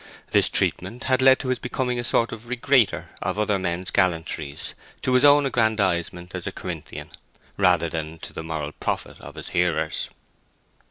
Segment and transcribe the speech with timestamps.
[0.31, 4.73] This treatment had led to his becoming a sort of regrater of other men's gallantries,
[5.03, 7.11] to his own aggrandizement as a Corinthian,
[7.55, 10.09] rather than to the moral profit of his hearers.